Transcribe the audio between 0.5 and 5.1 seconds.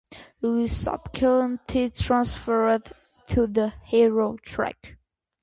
is subsequently transferred to the "Hero" track.